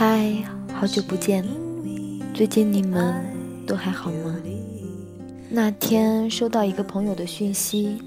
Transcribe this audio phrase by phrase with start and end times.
[0.00, 0.32] 嗨，
[0.72, 1.44] 好久不见，
[2.32, 3.12] 最近你们
[3.66, 4.40] 都还好吗？
[5.50, 8.00] 那天收到一个朋友的讯息，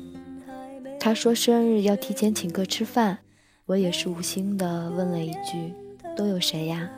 [0.98, 3.18] 他说生日要提前请客吃饭，
[3.66, 5.74] 我也是无心的问了一句
[6.16, 6.90] ：“都有谁呀？”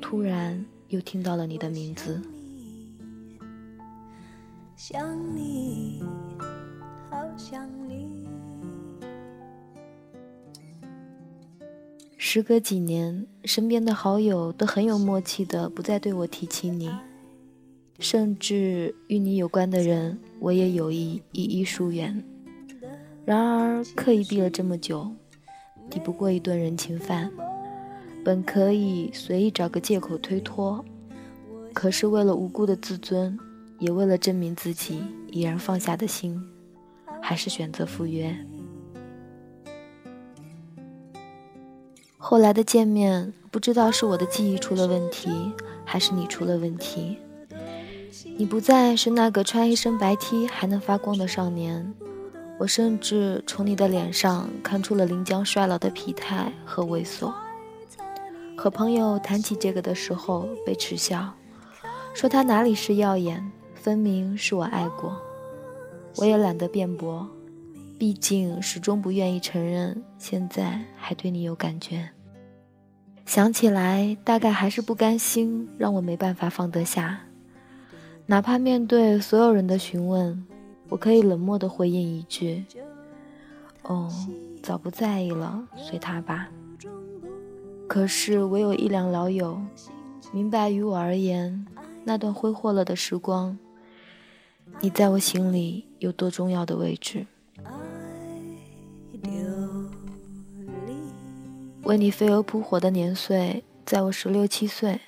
[0.00, 2.22] 突然又听到了你的名字。
[4.76, 6.04] 想你，
[7.10, 7.87] 好想你。
[12.30, 16.90] 时隔几年，身边的好友都很有默契的不再对我提起你，
[18.00, 22.22] 甚至与你有关的人，我也有意一一疏远。
[23.24, 25.10] 然而刻意避了这么久，
[25.88, 27.32] 抵不过一顿人情饭。
[28.22, 30.84] 本可以随意找个借口推脱，
[31.72, 33.38] 可是为了无辜的自尊。
[33.78, 36.38] 也为了证明自己已然放下的心，
[37.22, 38.36] 还是选择赴约。
[42.20, 45.30] 后来的见面，不知道是我的记忆出了问题，
[45.84, 47.16] 还是你出了问题。
[48.36, 51.94] 你不再是那个穿一身白 T 还能发光的少年，
[52.58, 57.32] 我甚至从你的脸上看出了临将衰老的疲态和猥琐。
[58.56, 61.32] 和朋友谈起这个的时候，被耻笑，
[62.12, 63.50] 说他哪里是耀眼。
[63.74, 65.16] 分明是我爱过，
[66.16, 67.26] 我也懒得辩驳，
[67.98, 72.08] 毕竟始终不愿意承认现在还对你有感觉。
[73.26, 77.20] 想起来，大概还是不甘心，让我没办法放得下。
[78.26, 80.46] 哪怕面对所有人的询问，
[80.88, 82.64] 我可以冷漠地回应一句
[83.82, 84.08] ：“哦，
[84.62, 86.48] 早不在意了，随他吧。”
[87.88, 89.60] 可是，唯有一两老友
[90.32, 91.66] 明白，于我而言，
[92.04, 93.58] 那段挥霍了的时光。
[94.80, 97.26] 你在我心里有多重要的位置？
[101.84, 105.00] 为你飞蛾扑火的年岁，在我十六七岁，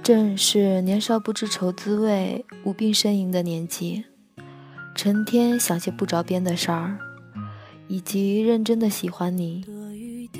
[0.00, 4.04] 正是年少不知愁滋味、无病呻吟的年纪，
[4.94, 6.96] 成天想些不着边的事儿，
[7.88, 9.62] 以及认真的喜欢你。
[9.62, 10.38] 多余的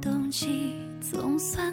[0.00, 1.72] 动机总算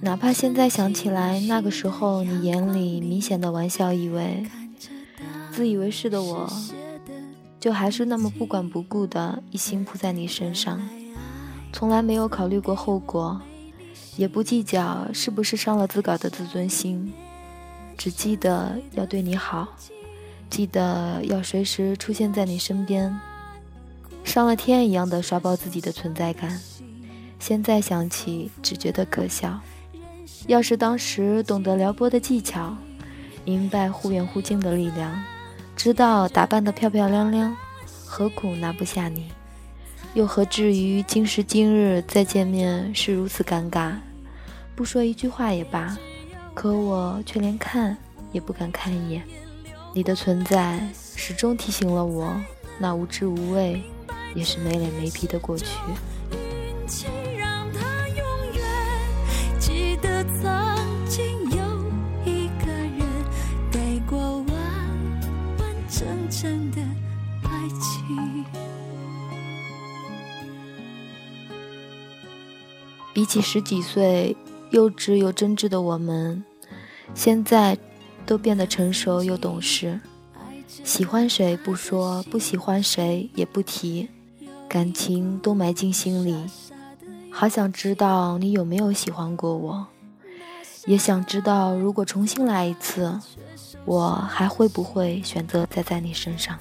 [0.00, 4.46] 哪怕现在想起来，那个时候你眼里明显的玩笑意味，
[5.50, 6.50] 自以为是的我，
[7.58, 10.80] 就还是那么不管不顾的一心扑在你身上，
[11.72, 13.40] 从来没有考虑过后果，
[14.16, 17.12] 也不计较是不是伤了自个儿的自尊心，
[17.96, 19.68] 只记得要对你好，
[20.48, 23.18] 记得要随时出现在你身边，
[24.22, 26.60] 上了天一样的刷爆自己的存在感。
[27.38, 29.60] 现在想起，只觉得可笑。
[30.46, 32.76] 要是当时懂得撩拨的技巧，
[33.44, 35.22] 明白忽远忽近的力量，
[35.76, 37.56] 知道打扮得漂漂亮亮，
[38.06, 39.28] 何苦拿不下你？
[40.14, 43.92] 又何至于今时今日再见面是如此尴尬？
[44.74, 45.96] 不说一句话也罢，
[46.54, 47.96] 可我却连看
[48.32, 49.22] 也不敢看一眼。
[49.94, 50.80] 你的存在
[51.16, 52.34] 始终提醒了我，
[52.78, 53.82] 那无知无畏，
[54.34, 55.66] 也是没脸没皮的过去。
[73.18, 74.36] 比起十几岁
[74.70, 76.44] 幼稚又真挚的我们，
[77.16, 77.76] 现在
[78.24, 79.98] 都变得成熟又懂事。
[80.84, 84.08] 喜欢谁不说，不喜欢谁也不提，
[84.68, 86.46] 感情都埋进心里。
[87.32, 89.88] 好想知道你有没有喜欢过我，
[90.86, 93.18] 也想知道如果重新来一次，
[93.84, 96.56] 我还会不会选择再在你身上。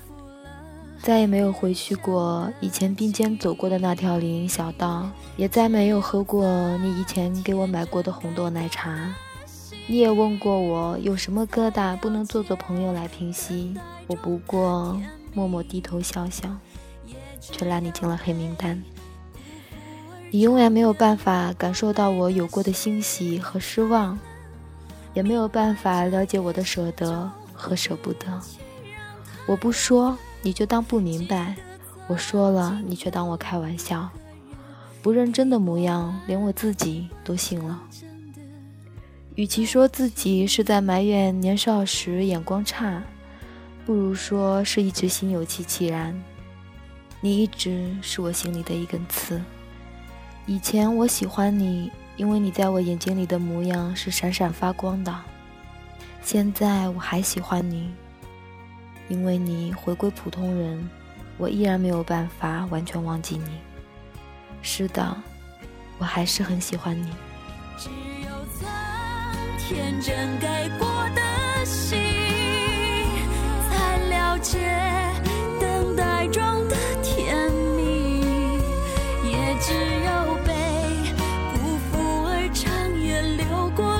[1.02, 6.46] 再也没有回去过以前并肩走过的那条林荫小道，也再没有喝过
[6.80, 9.14] 你以前给我买过的红豆奶茶。
[9.88, 13.74] 你也问过我有什么疙瘩不能做做朋友来平息，
[14.08, 15.00] 我不过
[15.34, 16.50] 默默低头笑笑，
[17.40, 18.84] 却拉你进了黑名单。
[20.30, 24.20] 你永远没有办法感受到我有过的欣喜和失望，
[25.14, 28.28] 也没有办法了解我的舍得和舍不得。
[29.46, 30.18] 我不说。
[30.42, 31.56] 你就当不明白，
[32.08, 34.10] 我说了，你却当我开玩笑，
[35.02, 37.82] 不认真的模样，连我自己都信了。
[39.36, 43.04] 与其说自己是在埋怨年少时眼光差，
[43.86, 46.20] 不如说是一直心有戚戚然。
[47.22, 49.42] 你一直是我心里的一根刺。
[50.46, 55.14] 以前我喜欢你，因为你在我眼睛里的模样是闪闪发光的。
[56.24, 57.92] 现在我还喜欢你，
[59.10, 60.90] 因为你回归普通人，
[61.38, 63.60] 我依然没有办法完全忘记你。
[64.62, 65.16] 是的，
[65.98, 67.10] 我还是很喜欢你。
[67.78, 67.90] 只
[68.24, 68.68] 有曾
[69.58, 71.98] 天真给过的心，
[73.70, 74.58] 才了解。
[75.60, 78.22] 等待中的甜蜜。
[79.24, 80.54] 也只有被
[81.54, 83.97] 辜负而长夜流过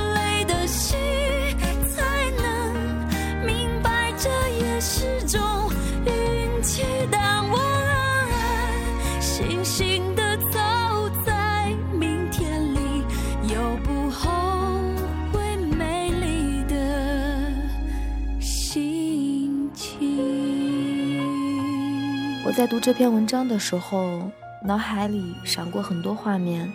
[22.58, 24.32] 在读这篇文章的时候，
[24.64, 26.68] 脑海里闪过很多画面，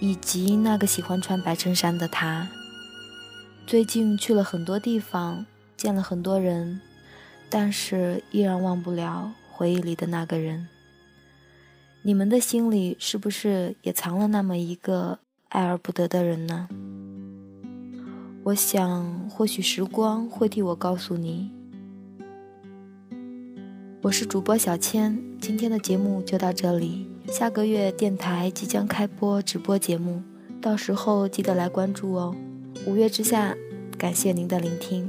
[0.00, 2.48] 以及那个喜欢穿白衬衫的他。
[3.64, 5.46] 最近去了很多地方，
[5.76, 6.80] 见了很多人，
[7.48, 10.66] 但是依然忘不了回忆里的那个人。
[12.02, 15.20] 你们的心里是不是也藏了那么一个
[15.50, 16.66] 爱而不得的人呢？
[18.42, 21.61] 我想，或许时光会替我告诉你。
[24.02, 27.06] 我是主播小千，今天的节目就到这里。
[27.28, 30.20] 下个月电台即将开播直播节目，
[30.60, 32.34] 到时候记得来关注哦。
[32.84, 33.56] 五月之下，
[33.96, 35.08] 感谢您的聆听。